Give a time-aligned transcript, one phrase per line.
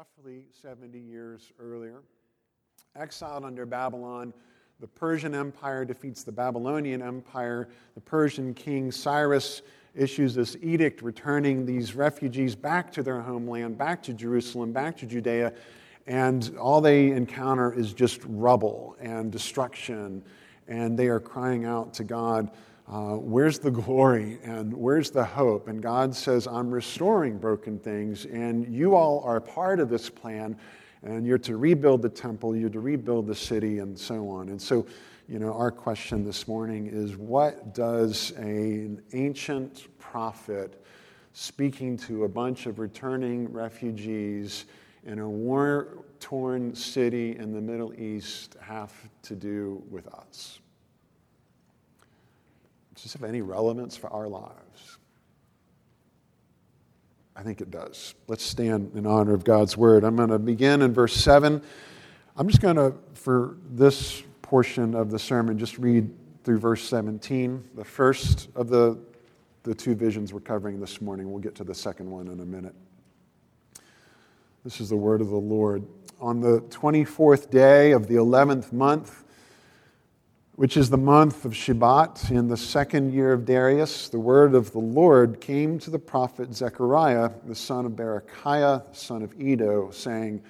[0.00, 2.00] roughly 70 years earlier.
[2.96, 4.32] Exiled under Babylon,
[4.80, 7.68] the Persian Empire defeats the Babylonian Empire.
[7.96, 9.60] The Persian king Cyrus
[9.94, 15.06] issues this edict returning these refugees back to their homeland, back to Jerusalem, back to
[15.06, 15.52] Judea,
[16.06, 20.24] and all they encounter is just rubble and destruction,
[20.66, 22.50] and they are crying out to God.
[22.90, 25.68] Uh, where's the glory and where's the hope?
[25.68, 30.56] And God says, I'm restoring broken things, and you all are part of this plan,
[31.04, 34.48] and you're to rebuild the temple, you're to rebuild the city, and so on.
[34.48, 34.86] And so,
[35.28, 40.84] you know, our question this morning is what does an ancient prophet
[41.32, 44.64] speaking to a bunch of returning refugees
[45.04, 50.58] in a war torn city in the Middle East have to do with us?
[53.00, 54.98] Does this have any relevance for our lives?
[57.34, 58.14] I think it does.
[58.28, 60.04] Let's stand in honor of God's word.
[60.04, 61.62] I'm going to begin in verse 7.
[62.36, 66.10] I'm just going to, for this portion of the sermon, just read
[66.44, 68.98] through verse 17, the first of the,
[69.62, 71.30] the two visions we're covering this morning.
[71.30, 72.74] We'll get to the second one in a minute.
[74.62, 75.86] This is the word of the Lord.
[76.20, 79.24] On the 24th day of the 11th month,
[80.60, 84.72] which is the month of Shebat in the second year of Darius, the word of
[84.72, 89.90] the Lord came to the prophet Zechariah, the son of Berechiah, the son of Iddo,
[89.90, 90.42] saying,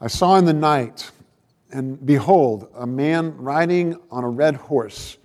[0.00, 1.08] I saw in the night
[1.70, 5.18] and behold, a man riding on a red horse.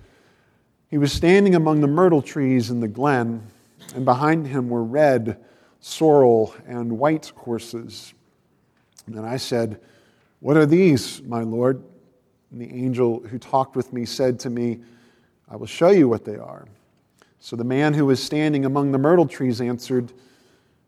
[0.91, 3.41] He was standing among the myrtle trees in the glen,
[3.95, 5.43] and behind him were red,
[5.79, 8.13] sorrel, and white horses.
[9.07, 9.81] And I said,
[10.39, 11.83] What are these, my Lord?
[12.51, 14.79] And the angel who talked with me said to me,
[15.49, 16.65] I will show you what they are.
[17.39, 20.11] So the man who was standing among the myrtle trees answered,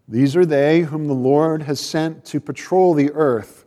[0.08, 3.66] These are they whom the Lord has sent to patrol the earth.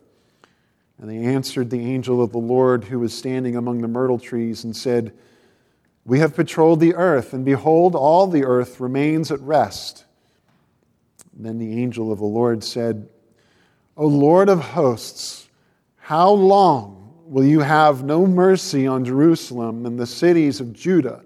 [0.99, 4.65] And they answered the angel of the Lord who was standing among the myrtle trees
[4.65, 5.13] and said,
[6.05, 10.05] We have patrolled the earth, and behold, all the earth remains at rest.
[11.33, 13.09] Then the angel of the Lord said,
[13.97, 15.49] O Lord of hosts,
[15.97, 21.23] how long will you have no mercy on Jerusalem and the cities of Judah,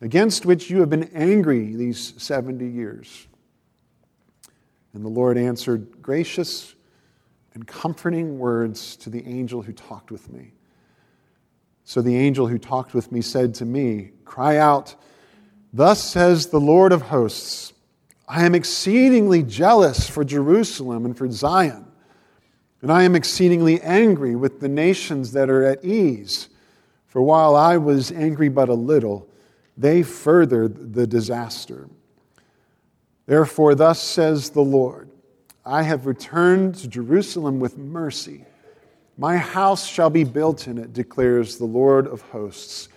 [0.00, 3.26] against which you have been angry these 70 years?
[4.94, 6.74] And the Lord answered, Gracious
[7.54, 10.52] and comforting words to the angel who talked with me.
[11.84, 14.94] So the angel who talked with me said to me, Cry out,
[15.72, 17.72] Thus says the Lord of hosts,
[18.28, 21.85] I am exceedingly jealous for Jerusalem and for Zion,
[22.82, 26.48] and I am exceedingly angry with the nations that are at ease.
[27.06, 29.28] For while I was angry but a little,
[29.76, 31.88] they furthered the disaster.
[33.26, 35.10] Therefore, thus says the Lord
[35.64, 38.44] I have returned to Jerusalem with mercy.
[39.18, 42.88] My house shall be built in it, declares the Lord of hosts,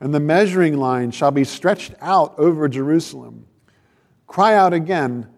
[0.00, 3.46] and the measuring line shall be stretched out over Jerusalem.
[4.26, 5.28] Cry out again,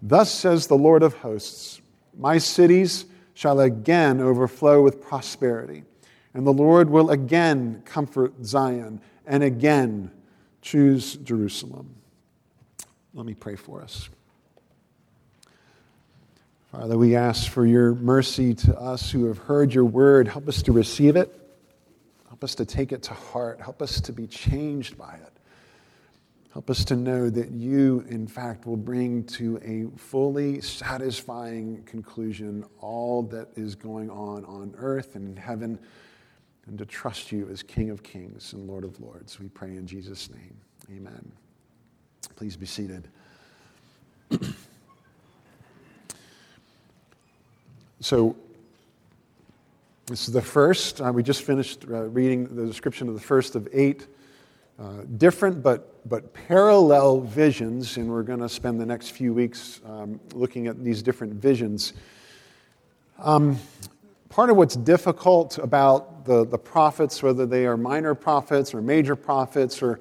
[0.00, 1.80] Thus says the Lord of hosts,
[2.16, 3.06] My cities
[3.38, 5.84] shall again overflow with prosperity,
[6.34, 10.10] and the Lord will again comfort Zion and again
[10.60, 11.94] choose Jerusalem.
[13.14, 14.10] Let me pray for us.
[16.72, 20.26] Father, we ask for your mercy to us who have heard your word.
[20.26, 21.32] Help us to receive it.
[22.26, 23.60] Help us to take it to heart.
[23.60, 25.37] Help us to be changed by it.
[26.52, 32.64] Help us to know that you, in fact, will bring to a fully satisfying conclusion
[32.80, 35.78] all that is going on on earth and in heaven,
[36.66, 39.38] and to trust you as King of Kings and Lord of Lords.
[39.38, 40.56] We pray in Jesus' name.
[40.90, 41.32] Amen.
[42.36, 43.08] Please be seated.
[48.00, 48.36] So,
[50.06, 51.00] this is the first.
[51.00, 54.06] Uh, we just finished uh, reading the description of the first of eight
[54.78, 59.80] uh, different but, but parallel visions, and we're going to spend the next few weeks
[59.84, 61.94] um, looking at these different visions.
[63.18, 63.58] Um,
[64.28, 69.16] part of what's difficult about the, the prophets, whether they are minor prophets or major
[69.16, 69.98] prophets or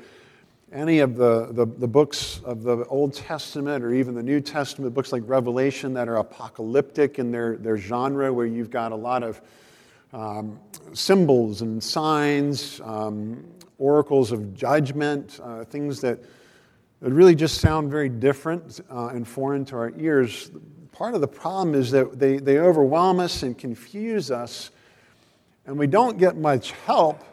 [0.71, 4.93] any of the, the, the, books of the Old Testament or even the New Testament,
[4.93, 9.23] books like Revelation that are apocalyptic in their, their genre, where you've got a lot
[9.23, 9.41] of
[10.13, 10.59] um,
[10.93, 13.43] symbols and signs, um,
[13.77, 16.19] oracles of judgment, uh, things that,
[17.01, 20.51] that really just sound very different uh, and foreign to our ears.
[20.91, 24.71] Part of the problem is that they, they overwhelm us and confuse us,
[25.65, 27.23] and we don't get much help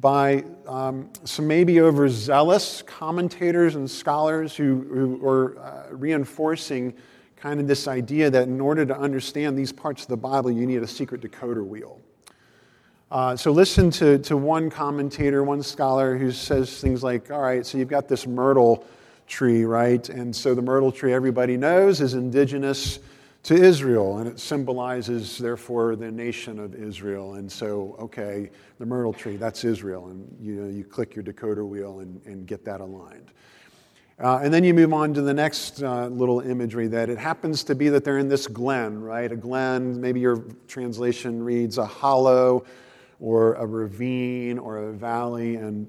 [0.00, 6.94] by um, some maybe overzealous commentators and scholars who, who are uh, reinforcing
[7.36, 10.66] kind of this idea that in order to understand these parts of the Bible, you
[10.66, 12.00] need a secret decoder wheel.
[13.10, 17.64] Uh, so listen to, to one commentator, one scholar who says things like, all right,
[17.64, 18.84] so you've got this myrtle
[19.26, 20.06] tree, right?
[20.10, 22.98] And so the myrtle tree, everybody knows, is indigenous
[23.44, 27.34] to Israel, and it symbolizes, therefore, the nation of Israel.
[27.34, 30.08] And so, okay, the myrtle tree, that's Israel.
[30.08, 33.30] And you, know, you click your decoder wheel and, and get that aligned.
[34.22, 37.64] Uh, and then you move on to the next uh, little imagery that it happens
[37.64, 39.32] to be that they're in this glen, right?
[39.32, 42.66] A glen, maybe your translation reads a hollow
[43.20, 45.56] or a ravine or a valley.
[45.56, 45.88] And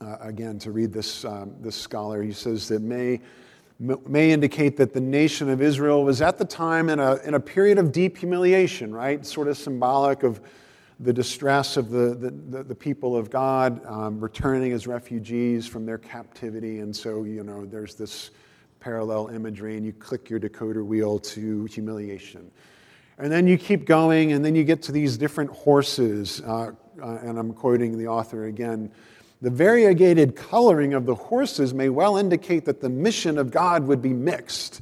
[0.00, 3.20] uh, again, to read this, um, this scholar, he says that may,
[3.78, 7.40] may indicate that the nation of Israel was at the time in a, in a
[7.40, 9.24] period of deep humiliation, right?
[9.24, 10.40] Sort of symbolic of
[11.00, 12.14] the distress of the,
[12.50, 16.80] the, the people of God um, returning as refugees from their captivity.
[16.80, 18.30] And so, you know, there's this
[18.80, 22.50] parallel imagery, and you click your decoder wheel to humiliation.
[23.18, 26.40] And then you keep going, and then you get to these different horses.
[26.40, 26.72] Uh,
[27.02, 28.90] uh, and I'm quoting the author again.
[29.40, 34.02] The variegated coloring of the horses may well indicate that the mission of God would
[34.02, 34.80] be mixed.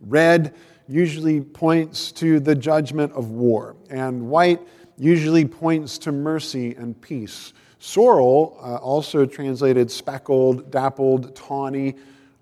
[0.00, 0.54] Red
[0.88, 4.60] usually points to the judgment of war, and white
[4.98, 7.52] usually points to mercy and peace.
[7.78, 11.96] Sorrel, uh, also translated speckled, dappled, tawny,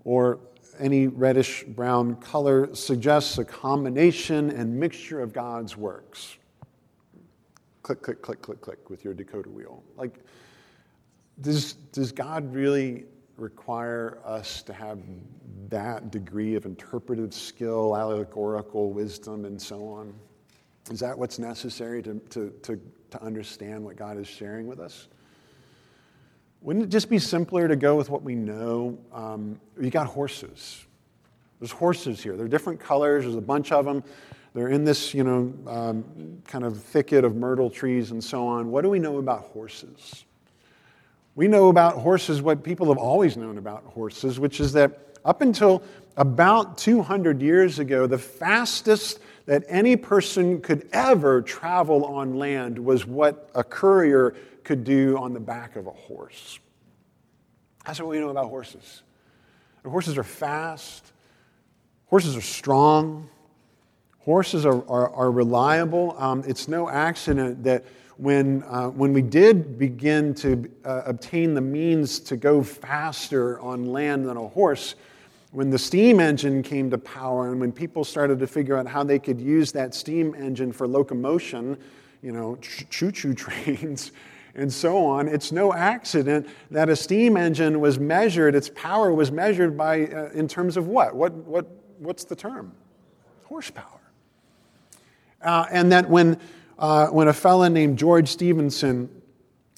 [0.04, 0.38] or
[0.80, 6.36] any reddish brown color suggests a combination and mixture of God's works.
[7.82, 9.82] Click, click, click, click, click with your decoder wheel.
[9.96, 10.20] Like,
[11.40, 13.04] does, does God really
[13.36, 14.98] require us to have
[15.68, 20.12] that degree of interpretive skill, allegorical wisdom, and so on?
[20.90, 22.80] Is that what's necessary to, to, to,
[23.10, 25.08] to understand what God is sharing with us?
[26.62, 28.98] Wouldn't it just be simpler to go with what we know?
[29.12, 30.84] Um, you got horses.
[31.58, 32.36] There's horses here.
[32.36, 33.24] They're different colors.
[33.24, 34.04] There's a bunch of them.
[34.52, 38.70] They're in this, you know, um, kind of thicket of myrtle trees and so on.
[38.70, 40.24] What do we know about horses?
[41.34, 45.40] We know about horses what people have always known about horses, which is that up
[45.40, 45.82] until
[46.16, 53.06] about 200 years ago, the fastest that any person could ever travel on land was
[53.06, 54.34] what a courier
[54.64, 56.58] could do on the back of a horse.
[57.86, 59.02] That's what we know about horses.
[59.82, 61.12] The horses are fast,
[62.06, 63.28] horses are strong,
[64.20, 66.14] horses are, are, are reliable.
[66.18, 67.84] Um, it's no accident that
[68.18, 73.86] when, uh, when we did begin to uh, obtain the means to go faster on
[73.86, 74.94] land than a horse,
[75.52, 79.02] when the steam engine came to power and when people started to figure out how
[79.02, 81.78] they could use that steam engine for locomotion,
[82.22, 84.12] you know, choo choo trains,
[84.54, 85.28] and so on.
[85.28, 90.30] It's no accident that a steam engine was measured, its power was measured by, uh,
[90.30, 91.14] in terms of what?
[91.14, 91.32] what?
[91.32, 91.66] What?
[91.98, 92.72] What's the term?
[93.44, 94.00] Horsepower.
[95.42, 96.38] Uh, and that when,
[96.78, 99.08] uh, when a fellow named George Stephenson,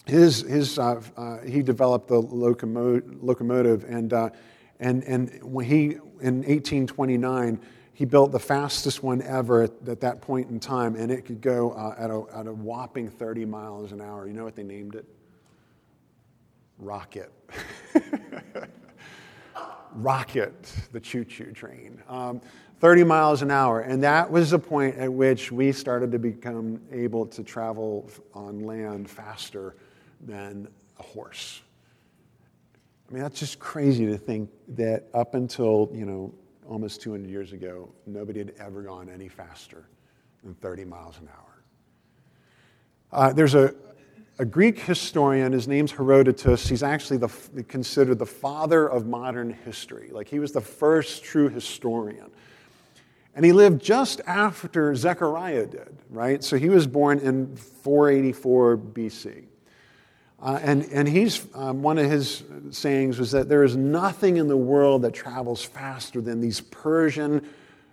[0.06, 4.30] his, his, uh, uh, he developed the locomo- locomotive, and, uh,
[4.80, 7.60] and, and when he, in 1829,
[8.02, 11.40] he built the fastest one ever at, at, that point in time, and it could
[11.40, 14.26] go uh, at, a, at a whopping 30 miles an hour.
[14.26, 15.04] You know what they named it?
[16.78, 17.30] Rocket.
[19.94, 22.02] Rocket, the choo choo train.
[22.08, 22.40] Um,
[22.80, 23.82] 30 miles an hour.
[23.82, 28.66] And that was the point at which we started to become able to travel on
[28.66, 29.76] land faster
[30.20, 30.66] than
[30.98, 31.62] a horse.
[33.08, 36.34] I mean, that's just crazy to think that up until, you know,
[36.72, 39.84] almost 200 years ago, nobody had ever gone any faster
[40.42, 41.62] than 30 miles an hour.
[43.12, 43.74] Uh, there's a,
[44.38, 46.66] a Greek historian, his name's Herodotus.
[46.66, 47.28] He's actually the,
[47.68, 50.08] considered the father of modern history.
[50.10, 52.30] Like, he was the first true historian.
[53.34, 56.42] And he lived just after Zechariah did, right?
[56.42, 59.44] So he was born in 484 BC.
[60.42, 64.48] Uh, and, and he's, um, one of his sayings was that there is nothing in
[64.48, 67.48] the world that travels faster than these Persian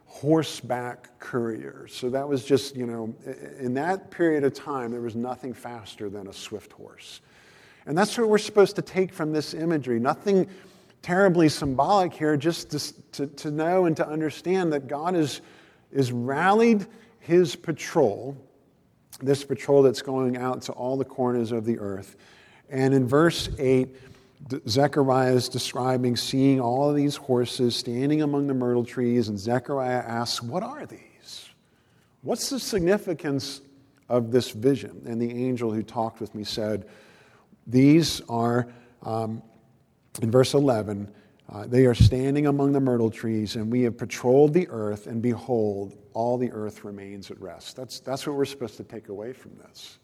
[0.08, 1.94] horseback couriers.
[1.94, 3.16] So that was just, you know,
[3.60, 7.22] in that period of time, there was nothing faster than a swift horse.
[7.86, 10.00] And that's what we're supposed to take from this imagery.
[10.00, 10.48] Nothing
[11.04, 15.42] terribly symbolic here, just to, to, to know and to understand that God is,
[15.92, 16.88] is rallied
[17.20, 18.36] his patrol,
[19.22, 22.18] this patrol that's going out to all the corners of the earth
[22.70, 23.96] and in verse 8,
[24.68, 30.04] Zechariah is describing seeing all of these horses standing among the myrtle trees, and Zechariah
[30.06, 31.50] asks, What are these?
[32.22, 33.62] What's the significance
[34.08, 35.04] of this vision?
[35.06, 36.88] And the angel who talked with me said,
[37.68, 38.68] These are,
[39.04, 39.42] um,
[40.22, 41.14] in verse 11,
[41.52, 45.20] Uh, they are standing among the myrtle trees, and we have patrolled the earth, and
[45.20, 47.76] behold, all the earth remains at rest.
[47.76, 49.98] That's, that's what we're supposed to take away from this.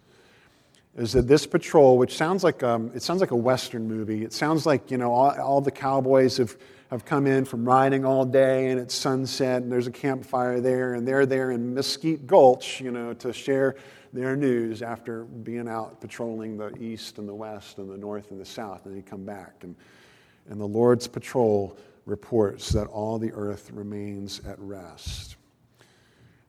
[0.95, 4.23] Is that this patrol, which sounds like um, it sounds like a western movie.
[4.23, 6.55] It sounds like you know all, all the cowboys have
[6.89, 10.93] have come in from riding all day, and it's sunset, and there's a campfire there,
[10.93, 13.75] and they're there in Mesquite Gulch, you know, to share
[14.13, 18.39] their news after being out patrolling the east and the west and the north and
[18.39, 19.75] the south, and they come back and
[20.49, 25.35] and the Lord's patrol reports that all the earth remains at rest.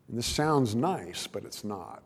[0.08, 2.02] And this sounds nice, but it's not.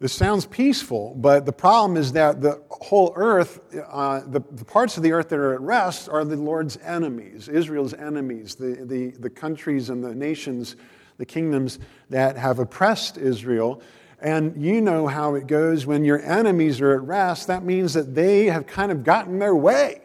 [0.00, 4.96] This sounds peaceful, but the problem is that the whole earth, uh, the, the, parts
[4.96, 9.10] of the earth that are at rest, are the Lord's enemies, Israel's enemies, the, the,
[9.18, 10.76] the countries and the nations,
[11.16, 13.82] the kingdoms that have oppressed Israel
[14.20, 17.46] and you know how it goes when your enemies are at rest.
[17.46, 20.02] That means that they have kind of gotten their way.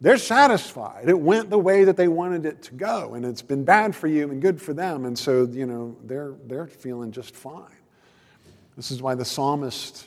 [0.00, 1.08] They're satisfied.
[1.08, 4.08] It went the way that they wanted it to go, and it's been bad for
[4.08, 5.04] you and good for them.
[5.04, 7.73] And so, you know, they're, they're feeling just fine.
[8.76, 10.06] This is why the psalmist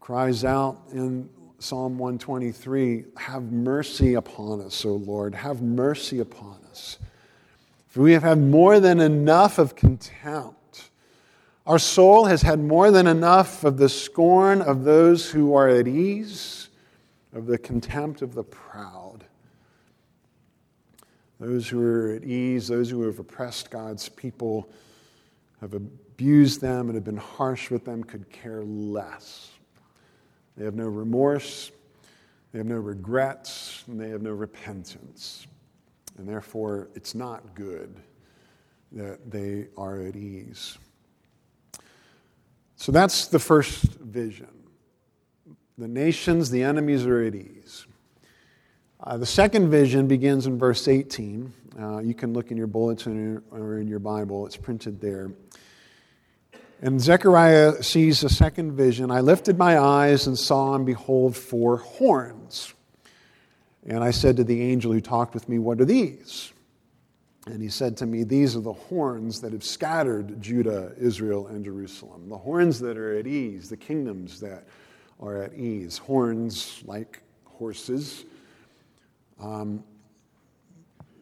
[0.00, 1.28] cries out in
[1.58, 6.98] Psalm 123 Have mercy upon us, O Lord, have mercy upon us.
[7.88, 10.58] For we have had more than enough of contempt
[11.68, 15.86] our soul has had more than enough of the scorn of those who are at
[15.86, 16.70] ease,
[17.34, 19.24] of the contempt of the proud.
[21.38, 24.70] Those who are at ease, those who have oppressed God's people,
[25.60, 25.74] have
[26.18, 29.52] abused them and have been harsh with them, could care less.
[30.56, 31.70] They have no remorse,
[32.50, 35.46] they have no regrets, and they have no repentance.
[36.16, 37.94] And therefore, it's not good
[38.90, 40.76] that they are at ease.
[42.74, 44.48] So that's the first vision.
[45.76, 47.86] The nations, the enemies are at ease.
[49.04, 51.52] Uh, the second vision begins in verse 18.
[51.78, 55.30] Uh, you can look in your bulletin or in your Bible, it's printed there.
[56.80, 59.10] And Zechariah sees a second vision.
[59.10, 62.72] I lifted my eyes and saw, and behold, four horns.
[63.86, 66.52] And I said to the angel who talked with me, What are these?
[67.46, 71.64] And he said to me, These are the horns that have scattered Judah, Israel, and
[71.64, 72.28] Jerusalem.
[72.28, 74.64] The horns that are at ease, the kingdoms that
[75.18, 75.98] are at ease.
[75.98, 78.24] Horns like horses
[79.40, 79.82] um,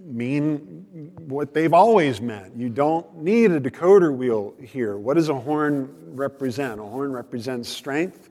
[0.01, 2.57] mean what they've always meant.
[2.57, 4.97] You don't need a decoder wheel here.
[4.97, 6.81] What does a horn represent?
[6.81, 8.31] A horn represents strength,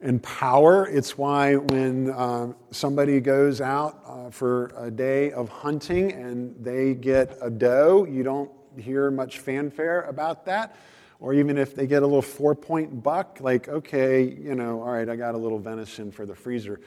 [0.00, 0.86] and power.
[0.86, 6.94] It's why when uh, somebody goes out uh, for a day of hunting and they
[6.94, 10.76] get a doe, you don't hear much fanfare about that.
[11.18, 14.90] Or even if they get a little four point buck, like, okay, you know, all
[14.90, 16.80] right, I got a little venison for the freezer.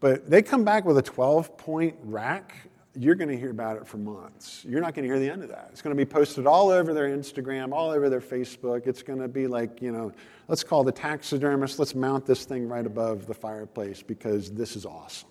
[0.00, 2.54] But they come back with a 12 point rack
[2.94, 4.64] you're going to hear about it for months.
[4.66, 5.68] You're not going to hear the end of that.
[5.70, 8.86] It's going to be posted all over their Instagram, all over their Facebook.
[8.86, 10.12] It's going to be like, you know,
[10.48, 14.86] let's call the taxidermist, let's mount this thing right above the fireplace because this is
[14.86, 15.28] awesome.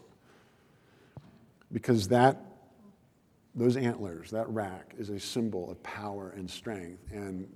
[1.71, 2.41] Because that,
[3.55, 7.03] those antlers, that rack, is a symbol of power and strength.
[7.11, 7.47] And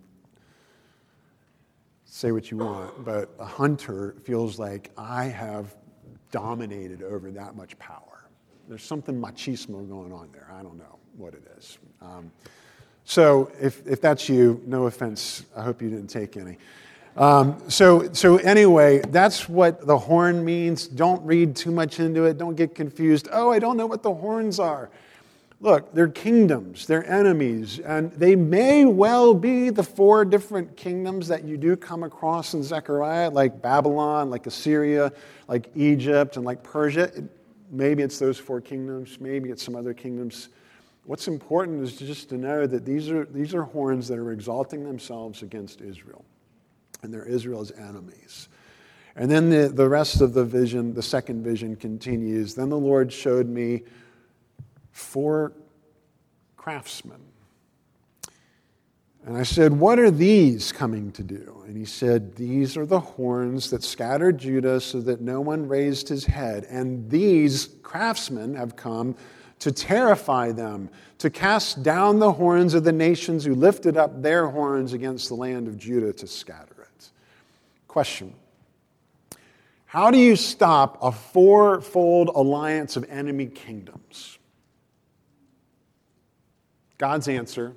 [2.11, 5.77] say what you want, but a hunter feels like I have
[6.29, 8.20] dominated over that much power.
[8.71, 10.47] There's something machismo going on there.
[10.49, 11.77] I don't know what it is.
[12.01, 12.31] Um,
[13.03, 15.43] so if, if that's you, no offense.
[15.57, 16.57] I hope you didn't take any.
[17.17, 20.87] Um, so, so anyway, that's what the horn means.
[20.87, 22.37] Don't read too much into it.
[22.37, 23.27] Don't get confused.
[23.33, 24.89] Oh, I don't know what the horns are.
[25.59, 31.43] Look, they're kingdoms, they're enemies, and they may well be the four different kingdoms that
[31.43, 35.11] you do come across in Zechariah, like Babylon, like Assyria,
[35.49, 37.11] like Egypt, and like Persia.
[37.71, 40.49] Maybe it's those four kingdoms, maybe it's some other kingdoms.
[41.05, 44.83] What's important is just to know that these are, these are horns that are exalting
[44.83, 46.25] themselves against Israel,
[47.01, 48.49] and they're Israel's enemies.
[49.15, 52.55] And then the, the rest of the vision, the second vision continues.
[52.55, 53.83] Then the Lord showed me
[54.91, 55.53] four
[56.55, 57.30] craftsmen
[59.25, 61.63] and I said, What are these coming to do?
[61.67, 66.09] And he said, These are the horns that scattered Judah so that no one raised
[66.09, 66.65] his head.
[66.69, 69.15] And these craftsmen have come
[69.59, 74.47] to terrify them, to cast down the horns of the nations who lifted up their
[74.47, 77.09] horns against the land of Judah to scatter it.
[77.87, 78.33] Question
[79.85, 84.39] How do you stop a fourfold alliance of enemy kingdoms?
[86.97, 87.75] God's answer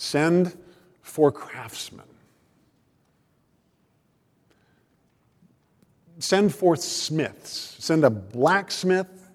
[0.00, 0.56] Send
[1.02, 2.04] for craftsmen.
[6.18, 9.30] send forth smiths, send a blacksmith,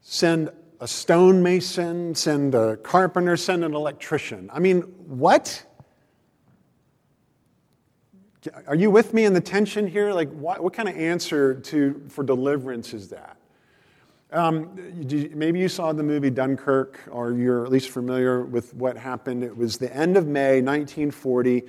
[0.00, 4.50] send a stonemason, send a carpenter, send an electrician.
[4.52, 5.64] I mean, what?
[8.66, 10.12] Are you with me in the tension here?
[10.12, 13.36] Like, what, what kind of answer to, for deliverance is that?
[14.32, 14.70] Um,
[15.34, 19.44] maybe you saw the movie Dunkirk, or you're at least familiar with what happened.
[19.44, 21.64] It was the end of May 1940,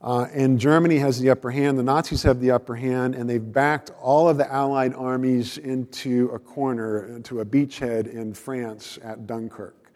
[0.00, 1.76] uh, and Germany has the upper hand.
[1.76, 6.30] The Nazis have the upper hand, and they've backed all of the Allied armies into
[6.32, 9.90] a corner, into a beachhead in France at Dunkirk.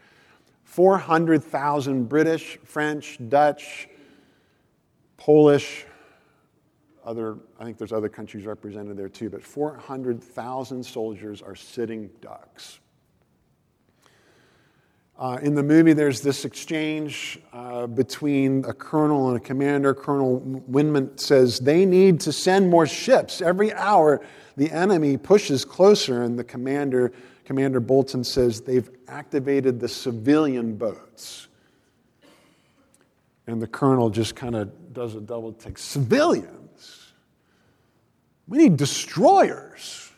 [0.64, 3.88] 400,000 British, French, Dutch,
[5.18, 5.86] Polish,
[7.06, 12.80] other, I think there's other countries represented there too, but 400,000 soldiers are sitting ducks.
[15.18, 19.94] Uh, in the movie, there's this exchange uh, between a colonel and a commander.
[19.94, 23.40] Colonel Winnant says they need to send more ships.
[23.40, 24.20] Every hour,
[24.58, 27.12] the enemy pushes closer, and the commander,
[27.46, 31.48] Commander Bolton, says they've activated the civilian boats.
[33.46, 35.78] And the colonel just kind of does a double take.
[35.78, 36.65] Civilian?
[38.48, 40.10] We need destroyers.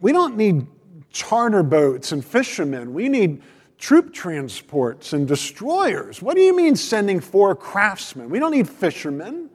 [0.00, 0.66] We don't need
[1.10, 2.94] charter boats and fishermen.
[2.94, 3.42] We need
[3.78, 6.22] troop transports and destroyers.
[6.22, 8.30] What do you mean sending four craftsmen?
[8.30, 9.50] We don't need fishermen.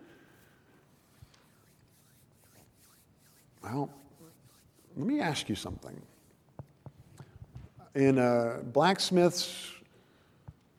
[3.64, 3.90] Well,
[4.96, 6.00] let me ask you something.
[7.96, 9.72] In a blacksmith's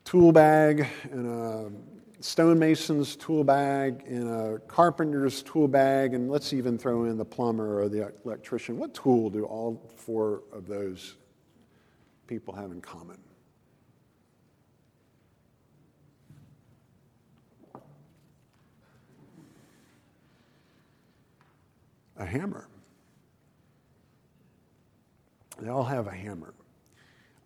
[0.05, 1.69] tool bag, in a
[2.21, 7.81] stonemason's tool bag, in a carpenter's tool bag, and let's even throw in the plumber
[7.81, 8.77] or the electrician.
[8.77, 11.15] What tool do all four of those
[12.27, 13.17] people have in common?
[22.17, 22.67] A hammer.
[25.57, 26.53] They all have a hammer.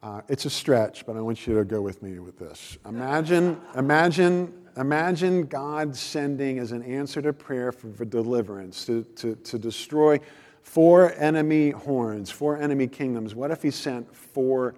[0.01, 2.77] Uh, it's a stretch, but I want you to go with me with this.
[2.85, 9.59] Imagine, imagine Imagine God sending as an answer to prayer for, deliverance, to, to, to
[9.59, 10.19] destroy
[10.63, 13.35] four enemy horns, four enemy kingdoms.
[13.35, 14.73] What if He sent four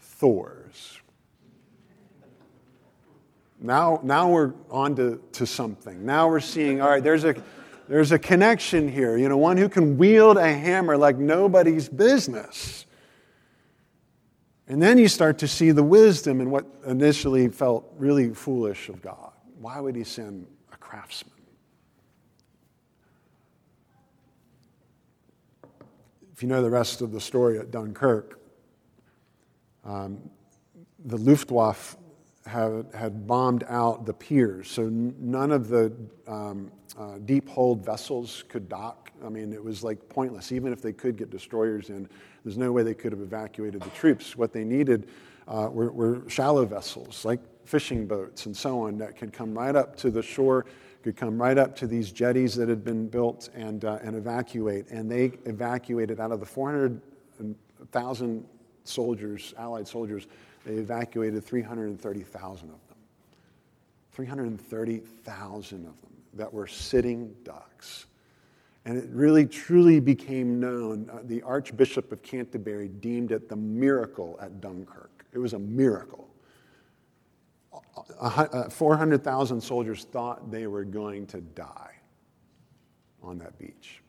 [0.00, 1.00] Thors?
[3.60, 6.04] Now, now we're on to, to something.
[6.04, 7.34] Now we're seeing, all right, there's a,
[7.88, 9.16] there's a connection here.
[9.16, 12.84] You know, one who can wield a hammer like nobody's business.
[14.68, 19.00] And then you start to see the wisdom in what initially felt really foolish of
[19.00, 19.27] God.
[19.60, 21.32] Why would he send a craftsman?
[26.32, 28.38] If you know the rest of the story at Dunkirk,
[29.84, 30.18] um,
[31.04, 31.96] the Luftwaffe
[32.46, 35.92] had, had, bombed out the piers, so none of the
[36.28, 39.10] um, uh, deep hold vessels could dock.
[39.24, 40.52] I mean, it was like pointless.
[40.52, 42.08] Even if they could get destroyers in,
[42.44, 44.36] there's no way they could have evacuated the troops.
[44.36, 45.08] What they needed
[45.48, 49.76] uh, were, were shallow vessels, like fishing boats and so on that could come right
[49.76, 50.64] up to the shore,
[51.02, 54.88] could come right up to these jetties that had been built and, uh, and evacuate.
[54.90, 58.44] And they evacuated out of the 400,000
[58.84, 60.26] soldiers, Allied soldiers,
[60.64, 62.78] they evacuated 330,000 of them.
[64.12, 68.06] 330,000 of them that were sitting ducks.
[68.86, 71.10] And it really, truly became known.
[71.12, 75.26] Uh, the Archbishop of Canterbury deemed it the miracle at Dunkirk.
[75.32, 76.28] It was a miracle.
[78.20, 81.94] Uh, 400,000 soldiers thought they were going to die
[83.22, 84.02] on that beach.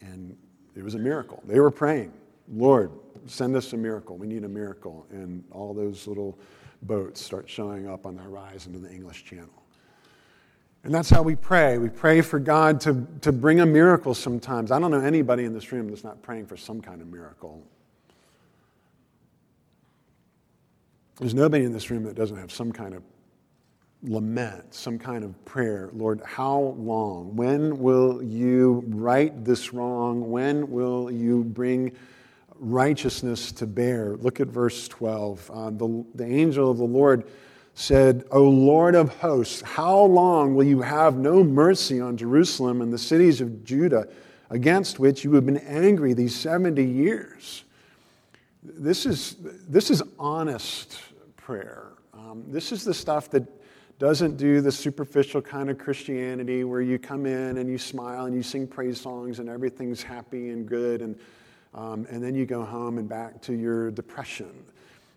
[0.00, 0.36] And
[0.76, 1.42] it was a miracle.
[1.46, 2.12] They were praying,
[2.52, 2.90] Lord,
[3.26, 4.16] send us a miracle.
[4.16, 5.06] We need a miracle.
[5.10, 6.38] And all those little
[6.82, 9.48] boats start showing up on the horizon of the English Channel.
[10.84, 11.78] And that's how we pray.
[11.78, 14.70] We pray for God to, to bring a miracle sometimes.
[14.70, 17.62] I don't know anybody in this room that's not praying for some kind of miracle.
[21.18, 23.02] There's nobody in this room that doesn't have some kind of
[24.04, 25.90] lament, some kind of prayer.
[25.92, 27.34] Lord, how long?
[27.34, 30.30] When will you right this wrong?
[30.30, 31.92] When will you bring
[32.54, 34.16] righteousness to bear?
[34.16, 35.50] Look at verse 12.
[35.52, 37.24] Uh, the, the angel of the Lord
[37.74, 42.92] said, O Lord of hosts, how long will you have no mercy on Jerusalem and
[42.92, 44.06] the cities of Judah
[44.50, 47.64] against which you have been angry these 70 years?
[48.62, 49.36] This is,
[49.68, 51.00] this is honest
[51.48, 51.92] prayer.
[52.12, 53.42] Um, this is the stuff that
[53.98, 58.34] doesn't do the superficial kind of Christianity where you come in and you smile and
[58.34, 61.18] you sing praise songs and everything's happy and good, and,
[61.72, 64.62] um, and then you go home and back to your depression.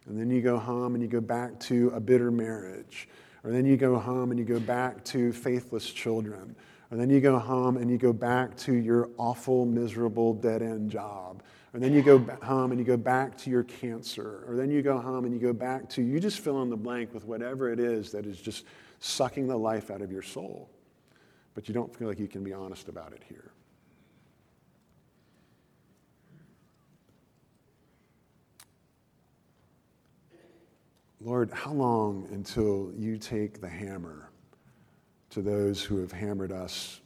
[0.06, 3.10] And then you go home and you go back to a bitter marriage.
[3.44, 6.56] Or then you go home and you go back to faithless children.
[6.92, 10.92] Or then you go home and you go back to your awful, miserable, dead end
[10.92, 11.44] job.
[11.74, 14.44] Or then you go home and you go back to your cancer.
[14.48, 16.78] Or then you go home and you go back to, you just fill in the
[16.78, 18.66] blank with whatever it is that is just
[19.00, 20.70] sucking the life out of your soul.
[21.56, 23.52] But you don't feel like you can be honest about it here.
[31.24, 34.30] Lord, how long until you take the hammer
[35.30, 37.00] to those who have hammered us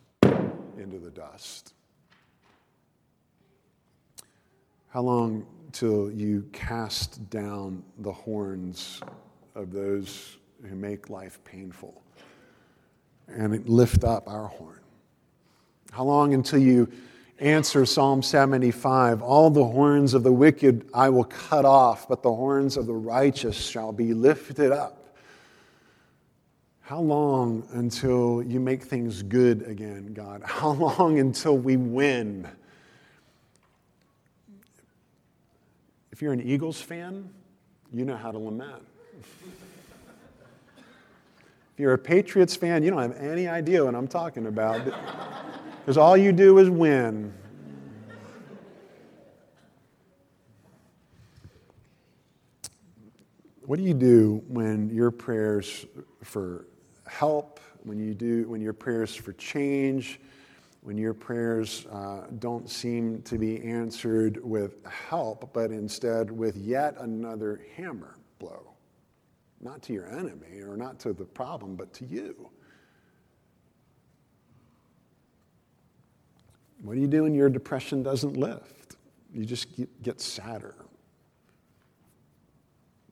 [0.78, 1.75] into the dust?
[4.96, 9.02] How long till you cast down the horns
[9.54, 12.02] of those who make life painful
[13.28, 14.80] and lift up our horn?
[15.92, 16.90] How long until you
[17.40, 22.34] answer Psalm 75 All the horns of the wicked I will cut off, but the
[22.34, 25.18] horns of the righteous shall be lifted up.
[26.80, 30.42] How long until you make things good again, God?
[30.46, 32.48] How long until we win?
[36.16, 37.30] If you're an Eagles fan,
[37.92, 38.82] you know how to lament.
[39.20, 39.28] if
[41.76, 44.80] you're a Patriots fan, you don't have any idea what I'm talking about.
[45.80, 47.34] Because all you do is win.
[53.66, 55.86] What do you do when your prayers
[56.24, 56.66] for
[57.08, 60.22] help, when you do, when your prayers for change,
[60.86, 66.96] when your prayers uh, don't seem to be answered with help, but instead with yet
[67.00, 68.72] another hammer blow?
[69.62, 72.52] Not to your enemy or not to the problem, but to you.
[76.84, 78.98] What do you do when your depression doesn't lift?
[79.34, 79.70] You just
[80.04, 80.76] get sadder.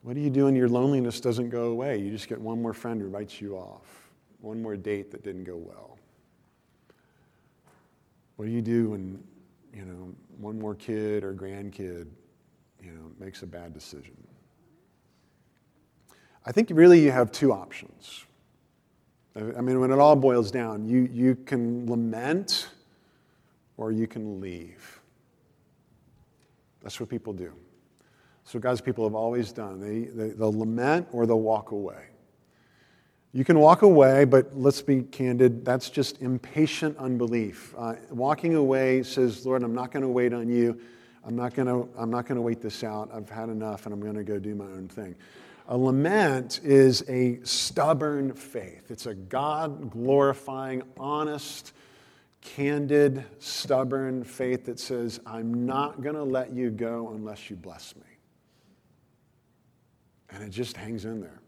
[0.04, 1.98] What do you do when your loneliness doesn't go away?
[1.98, 5.46] You just get one more friend who writes you off, one more date that didn't
[5.46, 5.93] go well.
[8.36, 9.24] What do you do when,
[9.74, 12.08] you know, one more kid or grandkid,
[12.82, 14.16] you know, makes a bad decision?
[16.46, 18.26] I think really you have two options.
[19.36, 22.68] I mean, when it all boils down, you, you can lament
[23.78, 25.00] or you can leave.
[26.84, 27.54] That's what people do.
[28.44, 29.80] So God's people have always done.
[29.80, 32.08] They, they, they'll lament or they'll walk away.
[33.36, 37.74] You can walk away, but let's be candid, that's just impatient unbelief.
[37.76, 40.80] Uh, walking away says, Lord, I'm not going to wait on you.
[41.26, 43.10] I'm not going to I'm not going to wait this out.
[43.12, 45.16] I've had enough and I'm going to go do my own thing.
[45.68, 48.92] A lament is a stubborn faith.
[48.92, 51.74] It's a God glorifying, honest,
[52.42, 57.96] candid, stubborn faith that says, I'm not going to let you go unless you bless
[57.96, 58.02] me.
[60.30, 61.43] And it just hangs in there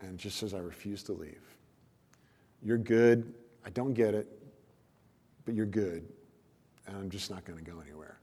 [0.00, 1.42] and just says, I refuse to leave.
[2.62, 3.34] You're good.
[3.64, 4.28] I don't get it,
[5.44, 6.06] but you're good.
[6.86, 8.18] And I'm just not going to go anywhere.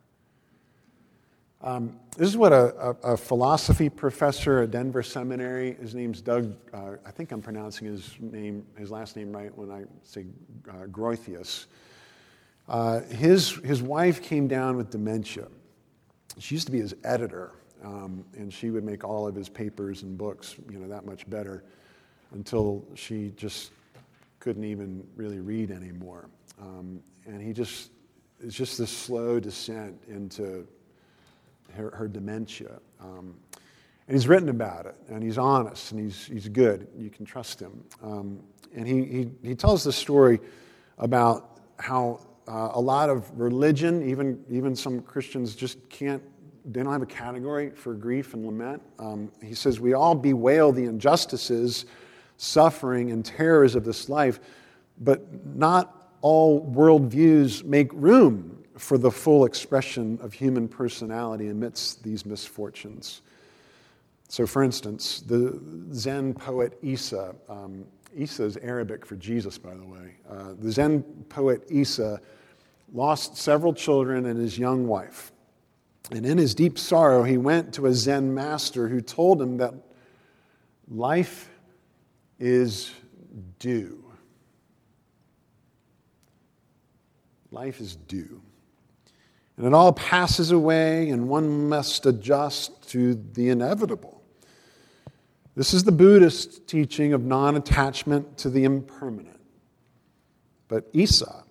[1.61, 6.55] Um, this is what a, a, a, philosophy professor at Denver Seminary, his name's Doug,
[6.71, 10.25] uh, I think I'm pronouncing his name, his last name right when I say
[10.69, 11.65] uh, Groothuis.
[12.67, 15.47] Uh, his, his wife came down with dementia.
[16.37, 20.03] She used to be his editor, um, and she would make all of his papers
[20.03, 21.63] and books, you know, that much better
[22.31, 23.71] until she just
[24.39, 26.29] couldn't even really read anymore.
[26.61, 27.91] Um, and he just,
[28.43, 30.67] it's just this slow descent into
[31.73, 32.79] her, her dementia.
[32.99, 33.35] Um,
[34.07, 36.87] and he's written about it, and he's honest, and he's, he's good.
[36.97, 37.83] You can trust him.
[38.01, 38.39] Um,
[38.73, 40.39] and he, he, he tells the story
[40.97, 46.23] about how uh, a lot of religion, even, even some Christians, just can't,
[46.67, 48.81] they don't have a category for grief and lament.
[48.99, 51.85] Um, he says, We all bewail the injustices,
[52.35, 54.39] suffering, and terrors of this life,
[54.99, 55.21] but
[55.55, 63.21] not all worldviews make room for the full expression of human personality amidst these misfortunes.
[64.27, 65.59] So, for instance, the
[65.93, 70.15] Zen poet Issa, um, Issa is Arabic for Jesus, by the way.
[70.29, 72.19] Uh, the Zen poet Issa
[72.93, 75.31] lost several children and his young wife.
[76.11, 79.73] And in his deep sorrow, he went to a Zen master who told him that
[80.87, 81.49] life
[82.39, 82.91] is
[83.59, 84.03] dew.
[87.51, 88.41] Life is dew.
[89.57, 94.21] And it all passes away, and one must adjust to the inevitable.
[95.55, 99.39] This is the Buddhist teaching of non attachment to the impermanent.
[100.67, 101.43] But Issa,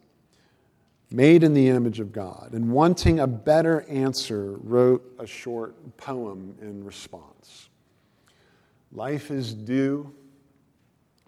[1.11, 6.57] made in the image of God, and wanting a better answer, wrote a short poem
[6.61, 7.69] in response.
[8.93, 10.13] Life is dew,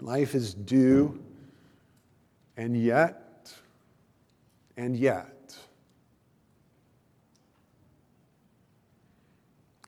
[0.01, 1.21] Life is dew,
[2.57, 3.53] and yet,
[4.77, 5.57] and yet,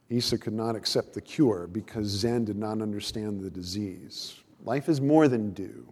[0.09, 4.35] Issa could not accept the cure because Zen did not understand the disease.
[4.65, 5.87] Life is more than dew.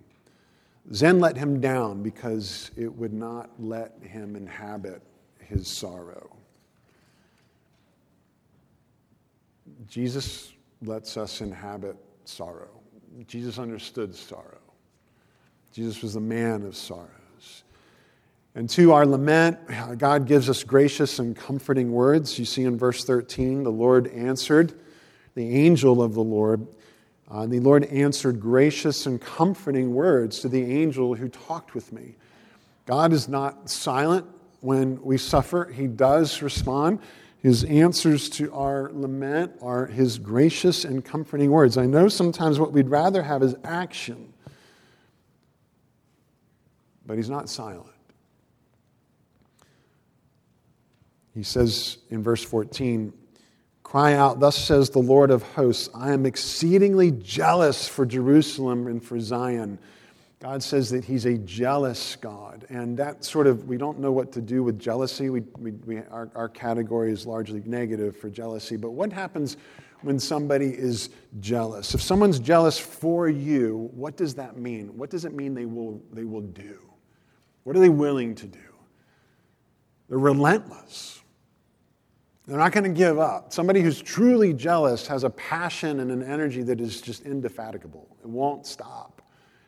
[0.94, 5.02] Zen let him down because it would not let him inhabit
[5.40, 6.36] his sorrow.
[9.88, 12.70] Jesus lets us inhabit sorrow.
[13.28, 14.60] Jesus understood sorrow.
[15.74, 17.64] Jesus was the man of sorrows.
[18.56, 19.60] And to our lament,
[19.98, 22.40] God gives us gracious and comforting words.
[22.40, 24.74] You see in verse 13, the Lord answered,
[25.36, 26.68] the angel of the Lord,
[27.30, 32.16] uh, the Lord answered gracious and comforting words to the angel who talked with me.
[32.86, 34.26] God is not silent
[34.62, 37.00] when we suffer, He does respond.
[37.42, 41.78] His answers to our lament are His gracious and comforting words.
[41.78, 44.34] I know sometimes what we'd rather have is action,
[47.06, 47.86] but He's not silent.
[51.34, 53.14] He says in verse 14,
[53.90, 59.04] Cry out, Thus says the Lord of hosts, I am exceedingly jealous for Jerusalem and
[59.04, 59.80] for Zion.
[60.40, 62.68] God says that He's a jealous God.
[62.70, 65.32] And that sort of, we don't know what to do with jealousy.
[65.32, 68.78] We, we, we, our, our category is largely negative for jealousy.
[68.78, 69.58] But what happens
[70.02, 71.96] when somebody is jealous?
[71.96, 74.96] If someone's jealous for you, what does that mean?
[75.00, 76.78] What does it mean they will, they will do?
[77.64, 78.60] What are they willing to do?
[80.10, 81.19] They're relentless.
[82.50, 83.54] They're not going to give up.
[83.54, 88.08] Somebody who's truly jealous has a passion and an energy that is just indefatigable.
[88.24, 89.22] It won't stop.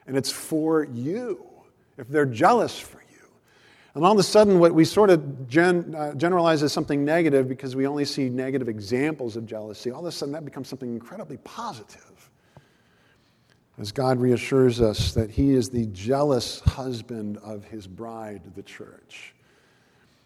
[0.07, 1.45] And it's for you
[1.99, 3.29] if they're jealous for you.
[3.93, 7.47] And all of a sudden, what we sort of gen, uh, generalize as something negative
[7.47, 10.91] because we only see negative examples of jealousy, all of a sudden that becomes something
[10.91, 12.31] incredibly positive.
[13.77, 19.35] As God reassures us that He is the jealous husband of His bride, the church.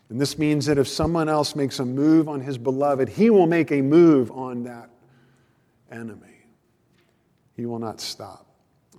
[0.10, 3.48] And this means that if someone else makes a move on his beloved, he will
[3.48, 4.90] make a move on that
[5.92, 6.46] enemy.
[7.56, 8.46] He will not stop.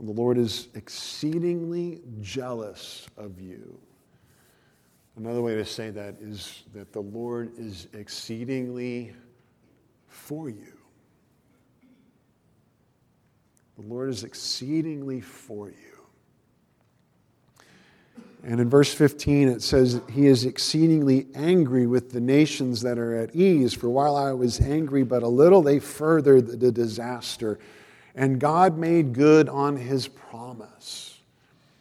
[0.00, 3.78] The Lord is exceedingly jealous of you.
[5.16, 9.14] Another way to say that is that the Lord is exceedingly
[10.08, 10.76] for you.
[13.78, 15.95] The Lord is exceedingly for you.
[18.46, 23.16] And in verse 15, it says, He is exceedingly angry with the nations that are
[23.16, 23.74] at ease.
[23.74, 27.58] For while I was angry but a little, they furthered the disaster.
[28.14, 31.18] And God made good on His promise.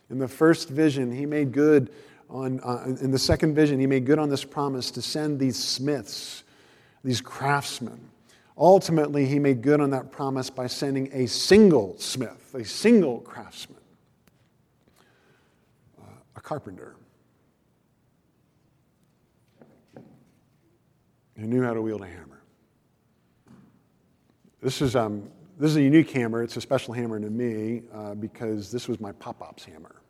[0.09, 1.91] In the first vision, He made good
[2.31, 5.63] on, uh, in the second vision, He made good on this promise to send these
[5.63, 6.43] smiths,
[7.03, 8.09] these craftsmen.
[8.57, 13.77] Ultimately, He made good on that promise by sending a single smith, a single craftsman
[16.45, 16.95] carpenter
[21.35, 22.41] who knew how to wield a hammer.
[24.61, 26.43] This is, um, this is a unique hammer.
[26.43, 30.01] It's a special hammer to me uh, because this was my pop ops hammer.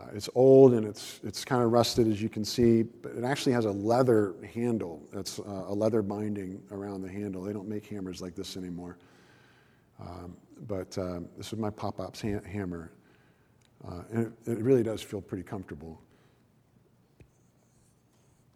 [0.00, 3.22] Uh, it's old and it's, it's kind of rusted, as you can see, but it
[3.22, 5.02] actually has a leather handle.
[5.12, 7.42] That's uh, a leather binding around the handle.
[7.42, 8.96] They don't make hammers like this anymore.
[10.00, 10.34] Um,
[10.66, 12.90] but uh, this is my pop ops ha- hammer.
[13.86, 16.00] Uh, and it, it really does feel pretty comfortable.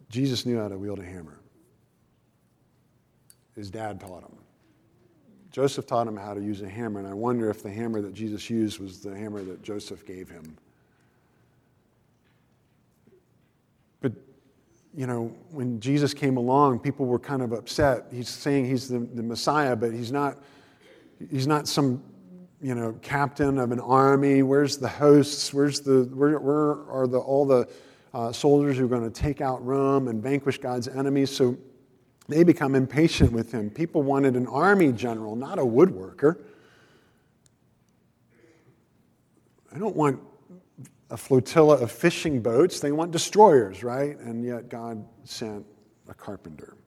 [0.09, 1.41] Jesus knew how to wield a hammer.
[3.57, 4.37] His dad taught him.
[5.51, 8.13] Joseph taught him how to use a hammer, and I wonder if the hammer that
[8.13, 10.57] Jesus used was the hammer that Joseph gave him.
[14.01, 14.13] But,
[14.97, 18.07] you know, when Jesus came along, people were kind of upset.
[18.13, 20.39] He's saying he's the, the Messiah, but he's not,
[21.31, 22.03] he's not some
[22.65, 24.43] you know, captain of an army?
[24.43, 25.53] Where's the hosts?
[25.53, 27.69] Where's the, where, where are the, all the
[28.15, 31.29] uh, soldiers who are going to take out Rome and vanquish God's enemies?
[31.29, 31.59] So
[32.27, 33.69] they become impatient with him.
[33.69, 36.39] People wanted an army general, not a woodworker.
[39.71, 40.21] I don't want
[41.11, 44.19] a flotilla of fishing boats, they want destroyers, right?
[44.21, 45.67] And yet God sent
[46.09, 46.79] a carpenter.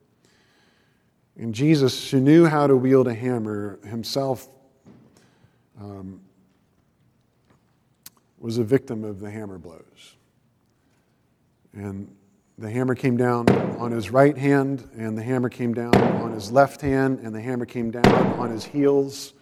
[1.35, 4.49] And Jesus, who knew how to wield a hammer, himself
[5.79, 6.21] um,
[8.39, 10.15] was a victim of the hammer blows.
[11.73, 12.13] And
[12.57, 16.51] the hammer came down on his right hand, and the hammer came down on his
[16.51, 19.33] left hand, and the hammer came down on his heels.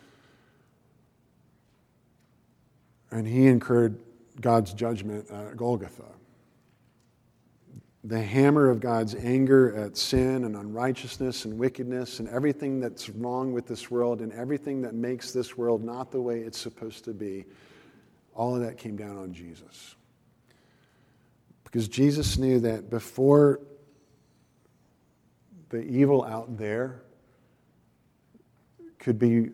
[3.11, 3.97] And he incurred
[4.41, 6.14] God's judgment at Golgotha.
[8.05, 13.51] The hammer of God's anger at sin and unrighteousness and wickedness and everything that's wrong
[13.51, 17.13] with this world and everything that makes this world not the way it's supposed to
[17.13, 17.45] be,
[18.35, 19.95] all of that came down on Jesus.
[21.63, 23.59] Because Jesus knew that before
[25.69, 27.01] the evil out there
[28.99, 29.49] could be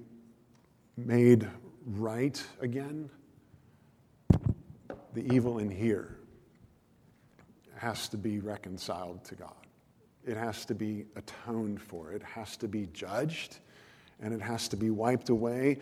[0.98, 1.48] made
[1.86, 3.10] right again,
[5.14, 6.18] the evil in here
[7.82, 9.56] has to be reconciled to God.
[10.24, 12.14] It has to be atoned for.
[12.14, 13.58] It has to be judged
[14.22, 15.80] and it has to be wiped away.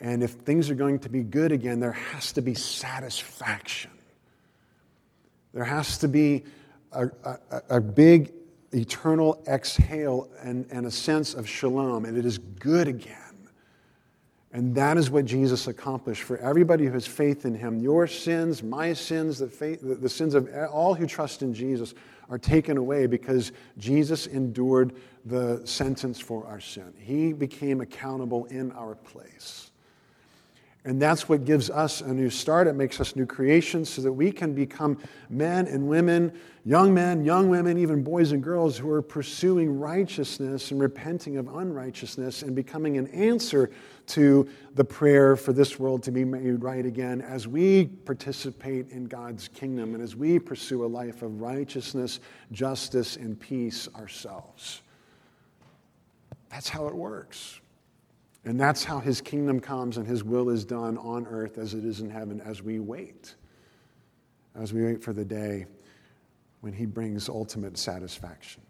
[0.00, 3.90] And if things are going to be good again, there has to be satisfaction.
[5.52, 6.44] There has to be
[6.92, 7.38] a, a,
[7.68, 8.32] a big
[8.72, 13.31] eternal exhale and, and a sense of shalom, and it is good again.
[14.54, 17.78] And that is what Jesus accomplished for everybody who has faith in him.
[17.78, 21.94] Your sins, my sins, the, faith, the sins of all who trust in Jesus
[22.28, 26.92] are taken away because Jesus endured the sentence for our sin.
[26.98, 29.71] He became accountable in our place.
[30.84, 32.66] And that's what gives us a new start.
[32.66, 34.98] It makes us new creations so that we can become
[35.30, 36.32] men and women,
[36.64, 41.46] young men, young women, even boys and girls who are pursuing righteousness and repenting of
[41.46, 43.70] unrighteousness and becoming an answer
[44.08, 49.04] to the prayer for this world to be made right again as we participate in
[49.04, 52.18] God's kingdom and as we pursue a life of righteousness,
[52.50, 54.82] justice, and peace ourselves.
[56.50, 57.61] That's how it works.
[58.44, 61.84] And that's how his kingdom comes and his will is done on earth as it
[61.84, 63.34] is in heaven as we wait.
[64.54, 65.66] As we wait for the day
[66.60, 68.62] when he brings ultimate satisfaction.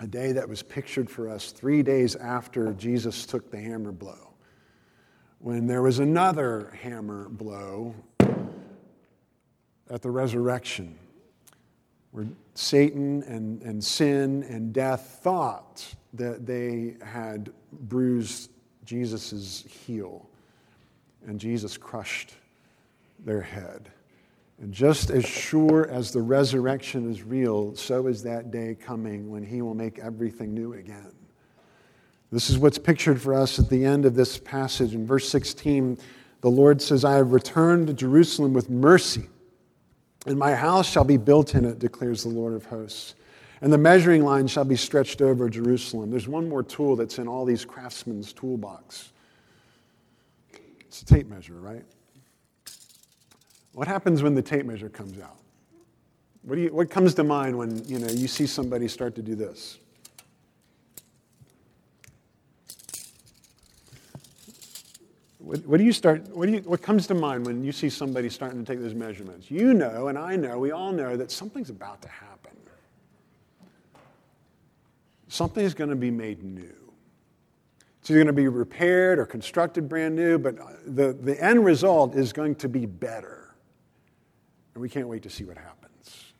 [0.00, 4.34] A day that was pictured for us three days after Jesus took the hammer blow,
[5.38, 7.94] when there was another hammer blow
[9.90, 10.98] at the resurrection,
[12.10, 18.50] where Satan and, and sin and death thought that they had bruised
[18.84, 20.28] Jesus' heel,
[21.26, 22.34] and Jesus crushed
[23.24, 23.90] their head.
[24.60, 29.44] And just as sure as the resurrection is real, so is that day coming when
[29.44, 31.12] he will make everything new again.
[32.30, 34.94] This is what's pictured for us at the end of this passage.
[34.94, 35.98] In verse 16,
[36.40, 39.28] the Lord says, I have returned to Jerusalem with mercy,
[40.26, 43.14] and my house shall be built in it, declares the Lord of hosts
[43.62, 46.10] and the measuring line shall be stretched over Jerusalem.
[46.10, 49.12] There's one more tool that's in all these craftsmen's toolbox.
[50.80, 51.84] It's a tape measure, right?
[53.72, 55.36] What happens when the tape measure comes out?
[56.42, 59.22] What, do you, what comes to mind when you, know, you see somebody start to
[59.22, 59.78] do this?
[65.38, 67.88] What, what, do you start, what, do you, what comes to mind when you see
[67.88, 69.52] somebody starting to take those measurements?
[69.52, 72.31] You know, and I know, we all know that something's about to happen
[75.32, 76.74] something is going to be made new.
[78.00, 81.64] It's either going to be repaired or constructed brand new, but uh, the, the end
[81.64, 83.54] result is going to be better.
[84.74, 86.32] And we can't wait to see what happens.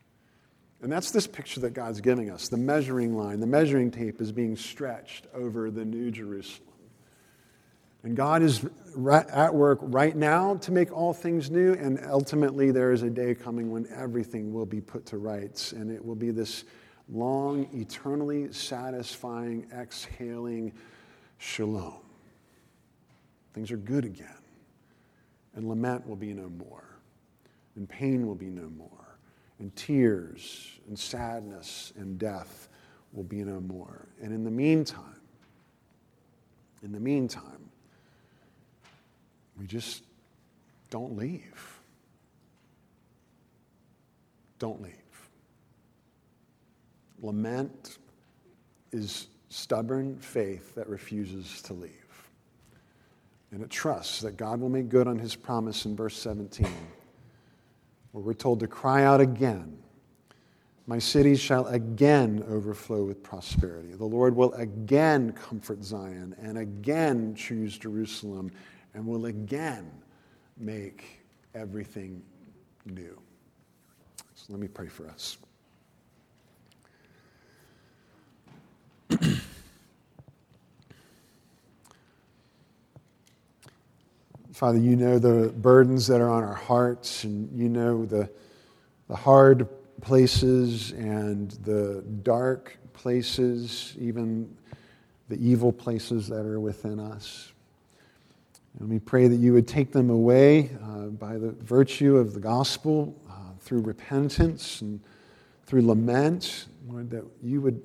[0.82, 2.48] And that's this picture that God's giving us.
[2.48, 6.68] The measuring line, the measuring tape is being stretched over the New Jerusalem.
[8.02, 8.66] And God is
[9.32, 13.36] at work right now to make all things new, and ultimately there is a day
[13.36, 16.64] coming when everything will be put to rights, and it will be this
[17.08, 20.72] long, eternally satisfying, exhaling
[21.38, 21.96] shalom.
[23.52, 24.28] Things are good again.
[25.54, 26.98] And lament will be no more.
[27.76, 29.18] And pain will be no more.
[29.58, 32.68] And tears and sadness and death
[33.12, 34.08] will be no more.
[34.22, 35.20] And in the meantime,
[36.82, 37.70] in the meantime,
[39.58, 40.04] we just
[40.90, 41.80] don't leave.
[44.58, 45.01] Don't leave.
[47.22, 47.98] Lament
[48.90, 51.90] is stubborn faith that refuses to leave.
[53.52, 56.66] And it trusts that God will make good on his promise in verse 17,
[58.10, 59.78] where we're told to cry out again.
[60.86, 63.92] My cities shall again overflow with prosperity.
[63.92, 68.50] The Lord will again comfort Zion and again choose Jerusalem
[68.94, 69.90] and will again
[70.56, 71.20] make
[71.54, 72.22] everything
[72.86, 73.16] new.
[74.34, 75.36] So let me pray for us.
[84.52, 88.28] Father, you know the burdens that are on our hearts, and you know the,
[89.08, 89.66] the hard
[90.02, 94.54] places and the dark places, even
[95.30, 97.52] the evil places that are within us.
[98.78, 102.40] And we pray that you would take them away uh, by the virtue of the
[102.40, 105.00] gospel uh, through repentance and
[105.64, 107.80] through lament, Lord, that you would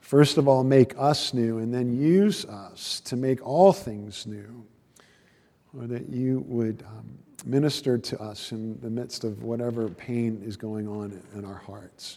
[0.00, 4.66] first of all make us new and then use us to make all things new.
[5.76, 7.04] Lord, that you would um,
[7.44, 12.16] minister to us in the midst of whatever pain is going on in our hearts.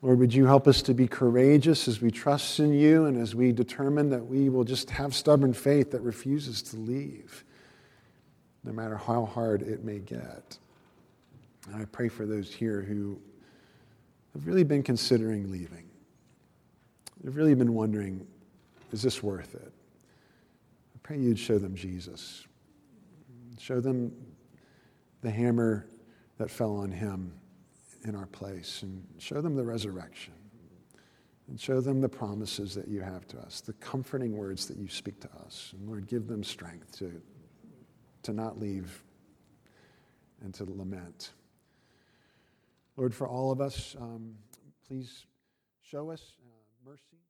[0.00, 3.34] Lord, would you help us to be courageous as we trust in you and as
[3.34, 7.42] we determine that we will just have stubborn faith that refuses to leave,
[8.62, 10.56] no matter how hard it may get.
[11.66, 13.18] And I pray for those here who
[14.34, 15.88] have really been considering leaving.
[17.24, 18.24] They've really been wondering,
[18.92, 19.72] is this worth it?
[20.94, 22.46] I pray you'd show them Jesus.
[23.62, 24.10] Show them
[25.20, 25.86] the hammer
[26.38, 27.32] that fell on him
[28.02, 30.34] in our place and show them the resurrection
[31.46, 34.88] and show them the promises that you have to us, the comforting words that you
[34.88, 35.74] speak to us.
[35.78, 37.22] And Lord, give them strength to,
[38.24, 39.04] to not leave
[40.42, 41.30] and to lament.
[42.96, 44.34] Lord, for all of us, um,
[44.88, 45.24] please
[45.82, 47.21] show us uh, mercy.